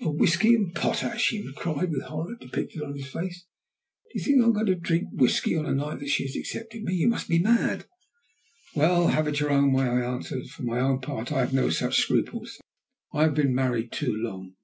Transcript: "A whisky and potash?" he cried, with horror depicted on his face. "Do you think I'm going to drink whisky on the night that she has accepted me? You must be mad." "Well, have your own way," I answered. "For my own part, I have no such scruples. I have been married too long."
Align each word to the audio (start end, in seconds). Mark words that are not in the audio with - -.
"A 0.00 0.08
whisky 0.10 0.54
and 0.54 0.74
potash?" 0.74 1.28
he 1.28 1.52
cried, 1.54 1.90
with 1.90 2.04
horror 2.04 2.34
depicted 2.36 2.80
on 2.82 2.94
his 2.96 3.08
face. 3.08 3.44
"Do 4.10 4.18
you 4.18 4.24
think 4.24 4.42
I'm 4.42 4.54
going 4.54 4.64
to 4.64 4.74
drink 4.74 5.08
whisky 5.12 5.54
on 5.54 5.64
the 5.64 5.72
night 5.74 5.98
that 6.00 6.08
she 6.08 6.22
has 6.24 6.34
accepted 6.34 6.82
me? 6.82 6.94
You 6.94 7.08
must 7.08 7.28
be 7.28 7.38
mad." 7.38 7.84
"Well, 8.74 9.08
have 9.08 9.38
your 9.38 9.50
own 9.50 9.72
way," 9.74 9.84
I 9.84 10.00
answered. 10.00 10.46
"For 10.46 10.62
my 10.62 10.80
own 10.80 11.02
part, 11.02 11.30
I 11.30 11.40
have 11.40 11.52
no 11.52 11.68
such 11.68 11.98
scruples. 11.98 12.58
I 13.12 13.24
have 13.24 13.34
been 13.34 13.54
married 13.54 13.92
too 13.92 14.16
long." 14.16 14.54